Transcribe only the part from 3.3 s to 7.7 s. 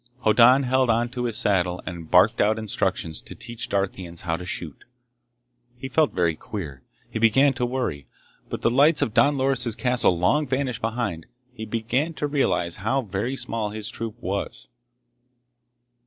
teach Darthians how to shoot. He felt very queer. He began to